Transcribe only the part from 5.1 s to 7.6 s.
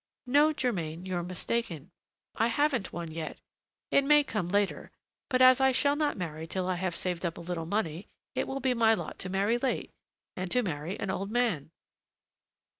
but as I shall not marry till I have saved up a